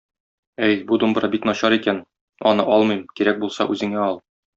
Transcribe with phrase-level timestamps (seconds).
[0.67, 1.99] Әй, бу думбра бик начар икән,
[2.53, 4.19] аны алмыйм, кирәк булса үзеңә ал!